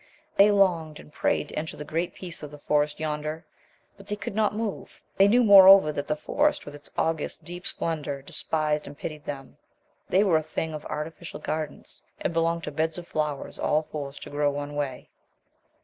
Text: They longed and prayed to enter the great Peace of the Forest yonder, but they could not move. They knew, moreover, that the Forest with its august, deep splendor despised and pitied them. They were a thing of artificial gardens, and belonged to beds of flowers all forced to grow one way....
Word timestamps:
They 0.35 0.49
longed 0.49 0.99
and 0.99 1.13
prayed 1.13 1.49
to 1.49 1.55
enter 1.55 1.77
the 1.77 1.85
great 1.85 2.15
Peace 2.15 2.41
of 2.41 2.49
the 2.49 2.57
Forest 2.57 2.99
yonder, 2.99 3.45
but 3.97 4.07
they 4.07 4.15
could 4.15 4.33
not 4.33 4.55
move. 4.55 5.03
They 5.17 5.27
knew, 5.27 5.43
moreover, 5.43 5.91
that 5.91 6.07
the 6.07 6.15
Forest 6.15 6.65
with 6.65 6.73
its 6.73 6.89
august, 6.97 7.43
deep 7.43 7.67
splendor 7.67 8.23
despised 8.23 8.87
and 8.87 8.97
pitied 8.97 9.25
them. 9.25 9.57
They 10.09 10.23
were 10.23 10.37
a 10.37 10.41
thing 10.41 10.73
of 10.73 10.87
artificial 10.87 11.39
gardens, 11.39 12.01
and 12.19 12.33
belonged 12.33 12.63
to 12.63 12.71
beds 12.71 12.97
of 12.97 13.07
flowers 13.07 13.59
all 13.59 13.83
forced 13.83 14.23
to 14.23 14.31
grow 14.31 14.49
one 14.49 14.75
way.... 14.75 15.11